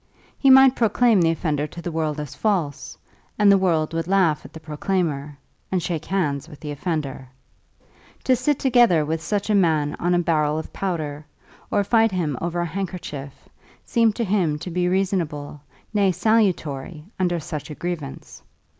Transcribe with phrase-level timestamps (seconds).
[0.39, 2.97] He might proclaim the offender to the world as false,
[3.37, 5.37] and the world would laugh at the proclaimer,
[5.71, 7.27] and shake hands with the offender.
[8.23, 11.23] To sit together with such a man on a barrel of powder,
[11.69, 13.47] or fight him over a handkerchief,
[13.85, 15.61] seemed to him to be reasonable,
[15.93, 18.41] nay salutary, under such a grievance.